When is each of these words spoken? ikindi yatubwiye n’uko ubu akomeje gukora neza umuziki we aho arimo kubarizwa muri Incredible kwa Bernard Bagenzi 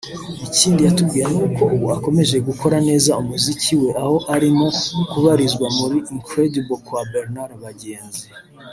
ikindi 0.47 0.79
yatubwiye 0.87 1.25
n’uko 1.33 1.61
ubu 1.75 1.85
akomeje 1.97 2.35
gukora 2.47 2.77
neza 2.87 3.17
umuziki 3.21 3.71
we 3.81 3.89
aho 4.03 4.17
arimo 4.35 4.67
kubarizwa 5.11 5.67
muri 5.77 5.97
Incredible 6.13 6.77
kwa 6.85 7.01
Bernard 7.13 7.53
Bagenzi 7.65 8.25